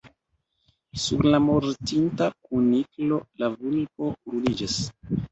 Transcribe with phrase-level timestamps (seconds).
[1.01, 4.79] Sur la mortinta kuniklo, la vulpo ruliĝas.